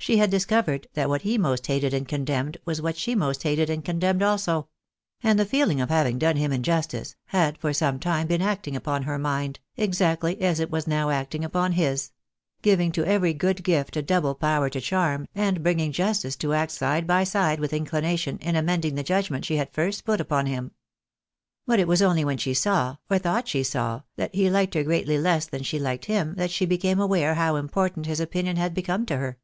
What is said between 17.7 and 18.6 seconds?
inclination, in